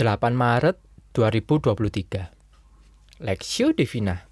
[0.00, 0.80] 8 Maret
[1.12, 4.24] 2023 Lexio Divina.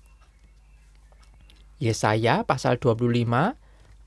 [1.76, 3.29] Yesaya pasal 25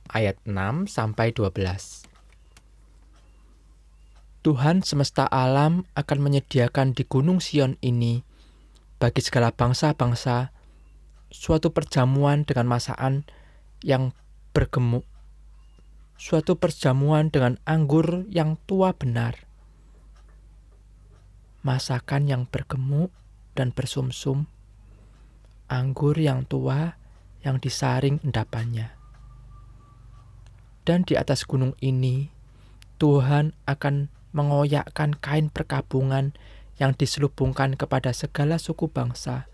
[0.10, 2.10] ayat 6 sampai 12
[4.42, 8.26] Tuhan semesta alam akan menyediakan di gunung Sion ini
[8.98, 10.50] bagi segala bangsa-bangsa
[11.30, 13.30] suatu perjamuan dengan masakan
[13.86, 14.18] yang
[14.50, 15.06] bergemuk
[16.18, 19.51] suatu perjamuan dengan anggur yang tua benar
[21.62, 23.14] masakan yang bergemuk
[23.54, 24.50] dan bersumsum,
[25.70, 26.98] anggur yang tua
[27.42, 28.94] yang disaring endapannya.
[30.82, 32.34] Dan di atas gunung ini,
[32.98, 36.34] Tuhan akan mengoyakkan kain perkabungan
[36.82, 39.46] yang diselubungkan kepada segala suku bangsa,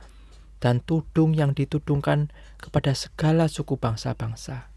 [0.64, 4.72] dan tudung yang ditudungkan kepada segala suku bangsa-bangsa.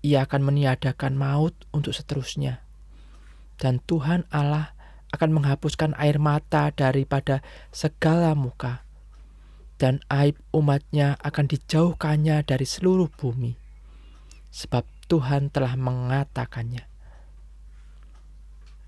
[0.00, 2.64] Ia akan meniadakan maut untuk seterusnya,
[3.60, 4.72] dan Tuhan Allah
[5.10, 7.42] akan menghapuskan air mata daripada
[7.74, 8.86] segala muka,
[9.80, 13.58] dan aib umatnya akan dijauhkannya dari seluruh bumi,
[14.54, 16.86] sebab Tuhan telah mengatakannya.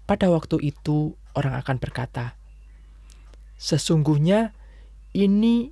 [0.07, 2.39] Pada waktu itu orang akan berkata,
[3.63, 4.51] Sesungguhnya
[5.15, 5.71] ini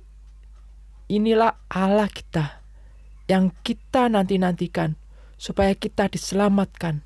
[1.11, 2.63] inilah Allah kita
[3.27, 4.95] yang kita nanti-nantikan
[5.35, 7.03] supaya kita diselamatkan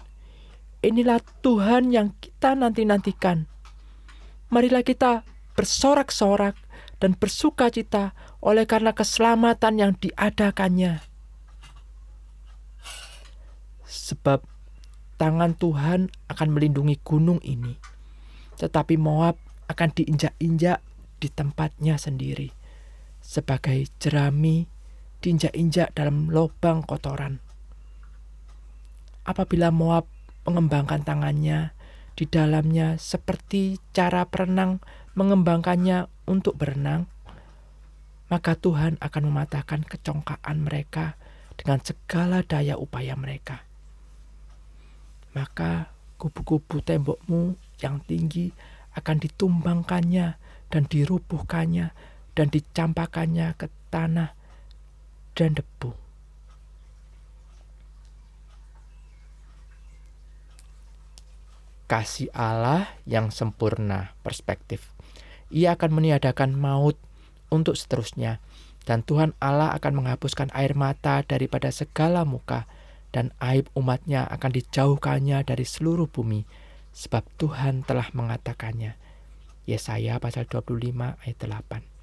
[0.85, 3.49] Inilah Tuhan yang kita nanti-nantikan.
[4.53, 5.25] Marilah kita
[5.57, 6.53] bersorak-sorak
[7.01, 11.01] dan bersuka cita oleh karena keselamatan yang diadakannya.
[13.89, 14.45] Sebab
[15.17, 17.81] tangan Tuhan akan melindungi gunung ini,
[18.61, 20.85] tetapi Moab akan diinjak-injak
[21.17, 22.53] di tempatnya sendiri,
[23.25, 24.69] sebagai jerami
[25.25, 27.41] diinjak-injak dalam lubang kotoran.
[29.25, 30.05] Apabila Moab
[30.45, 31.73] mengembangkan tangannya
[32.15, 34.79] di dalamnya seperti cara perenang
[35.15, 37.07] mengembangkannya untuk berenang,
[38.27, 41.19] maka Tuhan akan mematahkan kecongkaan mereka
[41.55, 43.63] dengan segala daya upaya mereka.
[45.35, 48.51] Maka kubu-kubu tembokmu yang tinggi
[48.95, 50.39] akan ditumbangkannya
[50.71, 51.91] dan dirubuhkannya
[52.35, 54.35] dan dicampakannya ke tanah
[55.35, 56.04] dan debu.
[61.85, 64.89] Kasih Allah yang sempurna perspektif.
[65.53, 66.97] Ia akan meniadakan maut
[67.53, 68.41] untuk seterusnya,
[68.85, 72.65] dan Tuhan Allah akan menghapuskan air mata daripada segala muka,
[73.13, 76.43] dan aib umatnya akan dijauhkannya dari seluruh bumi,
[76.91, 78.97] sebab Tuhan telah mengatakannya.
[79.65, 81.95] Yesaya pasal 25 ayat 8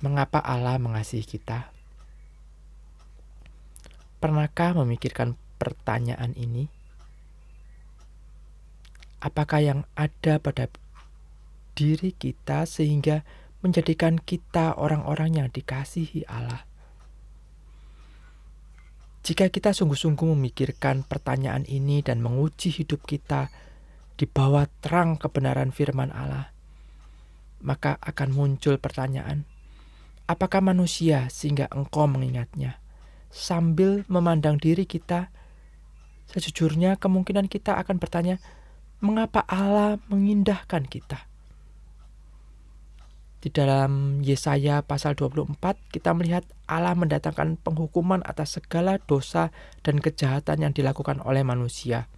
[0.00, 1.68] Mengapa Allah mengasihi kita?
[4.20, 5.36] Pernahkah memikirkan
[5.66, 6.70] pertanyaan ini?
[9.18, 10.70] Apakah yang ada pada
[11.74, 13.26] diri kita sehingga
[13.66, 16.62] menjadikan kita orang-orang yang dikasihi Allah?
[19.26, 23.50] Jika kita sungguh-sungguh memikirkan pertanyaan ini dan menguji hidup kita
[24.14, 26.54] di bawah terang kebenaran firman Allah,
[27.58, 29.42] maka akan muncul pertanyaan,
[30.30, 32.78] apakah manusia sehingga engkau mengingatnya?
[33.34, 35.34] Sambil memandang diri kita
[36.30, 38.42] Sejujurnya kemungkinan kita akan bertanya,
[38.98, 41.26] mengapa Allah mengindahkan kita?
[43.46, 45.54] Di dalam Yesaya pasal 24
[45.94, 49.54] kita melihat Allah mendatangkan penghukuman atas segala dosa
[49.86, 52.10] dan kejahatan yang dilakukan oleh manusia.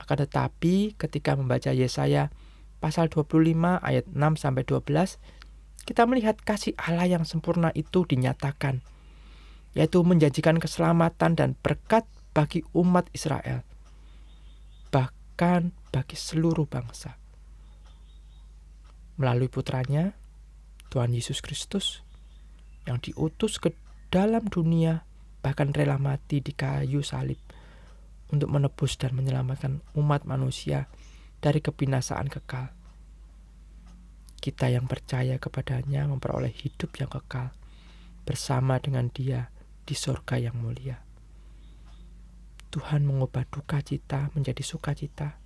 [0.00, 2.32] Akan tetapi ketika membaca Yesaya
[2.80, 5.20] pasal 25 ayat 6 sampai 12
[5.84, 8.82] kita melihat kasih Allah yang sempurna itu dinyatakan
[9.72, 13.60] yaitu menjanjikan keselamatan dan berkat bagi umat Israel,
[14.88, 17.16] bahkan bagi seluruh bangsa.
[19.20, 20.16] Melalui putranya,
[20.88, 22.00] Tuhan Yesus Kristus,
[22.88, 23.76] yang diutus ke
[24.08, 25.04] dalam dunia,
[25.44, 27.38] bahkan rela mati di kayu salib
[28.32, 30.88] untuk menebus dan menyelamatkan umat manusia
[31.44, 32.72] dari kebinasaan kekal.
[34.42, 37.54] Kita yang percaya kepadanya memperoleh hidup yang kekal
[38.26, 39.52] bersama dengan dia
[39.86, 41.11] di sorga yang mulia.
[42.72, 45.36] Tuhan mengubah duka cita menjadi sukacita,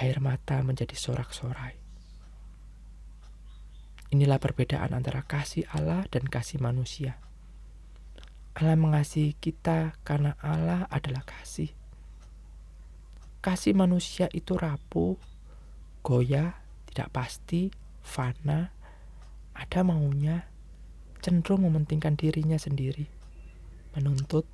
[0.00, 1.76] air mata menjadi sorak-sorai.
[4.08, 7.20] Inilah perbedaan antara kasih Allah dan kasih manusia.
[8.56, 11.76] Allah mengasihi kita karena Allah adalah kasih.
[13.44, 15.20] Kasih manusia itu rapuh,
[16.00, 16.56] goyah,
[16.88, 17.68] tidak pasti,
[18.00, 18.72] fana,
[19.52, 20.48] ada maunya,
[21.20, 23.04] cenderung mementingkan dirinya sendiri,
[23.92, 24.48] menuntut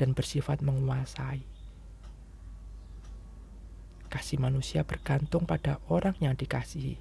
[0.00, 1.44] dan bersifat menguasai.
[4.10, 6.98] kasih manusia bergantung pada orang yang dikasihi.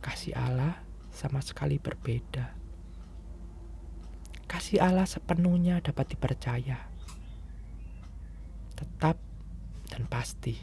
[0.00, 0.80] Kasih Allah
[1.12, 2.56] sama sekali berbeda.
[4.48, 6.88] Kasih Allah sepenuhnya dapat dipercaya,
[8.72, 9.20] tetap
[9.92, 10.56] dan pasti.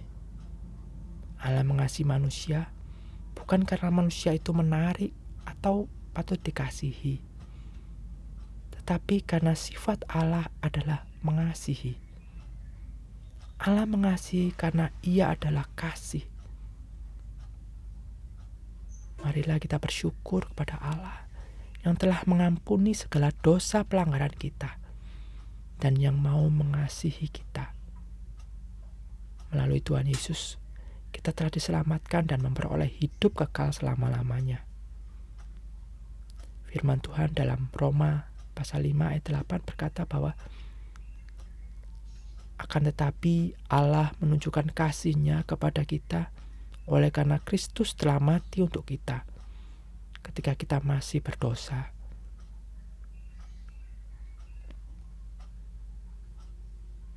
[1.38, 2.74] Allah mengasihi manusia
[3.38, 5.14] bukan karena manusia itu menarik
[5.46, 5.86] atau
[6.18, 7.22] patut dikasihi,
[8.86, 11.98] tetapi karena sifat Allah adalah mengasihi.
[13.58, 16.22] Allah mengasihi karena Ia adalah kasih.
[19.26, 21.26] Marilah kita bersyukur kepada Allah
[21.82, 24.78] yang telah mengampuni segala dosa pelanggaran kita
[25.82, 27.74] dan yang mau mengasihi kita.
[29.50, 30.62] Melalui Tuhan Yesus,
[31.10, 34.62] kita telah diselamatkan dan memperoleh hidup kekal selama-lamanya.
[36.70, 40.32] Firman Tuhan dalam Roma pasal 5 ayat 8 berkata bahwa
[42.56, 46.32] akan tetapi Allah menunjukkan kasihnya kepada kita
[46.88, 49.28] oleh karena Kristus telah mati untuk kita
[50.26, 51.94] ketika kita masih berdosa.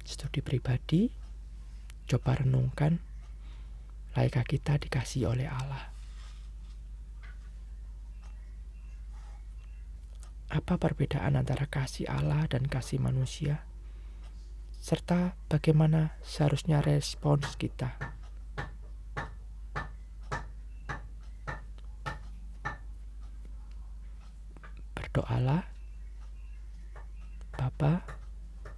[0.05, 1.13] Studi pribadi,
[2.09, 2.97] coba renungkan,
[4.17, 5.98] laikah kita dikasih oleh Allah.
[10.49, 13.69] Apa perbedaan antara kasih Allah dan kasih manusia?
[14.81, 18.01] Serta bagaimana seharusnya respons kita?
[24.97, 25.69] Berdoalah,
[27.53, 28.09] Bapa,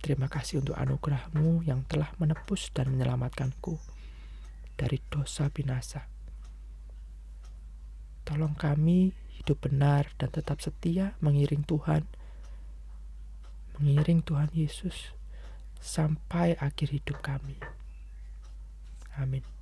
[0.02, 3.78] terima kasih untuk anugerahmu yang telah menebus dan menyelamatkanku
[4.74, 6.10] dari dosa binasa.
[8.26, 12.04] Tolong kami hidup benar dan tetap setia mengiring Tuhan,
[13.80, 15.16] mengiring Tuhan Yesus
[15.80, 17.56] sampai akhir hidup kami.
[19.16, 19.59] Amin.